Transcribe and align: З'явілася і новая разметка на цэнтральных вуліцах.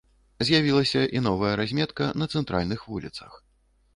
З'явілася 0.47 1.01
і 1.19 1.21
новая 1.25 1.51
разметка 1.61 2.09
на 2.21 2.27
цэнтральных 2.37 2.89
вуліцах. 2.95 3.37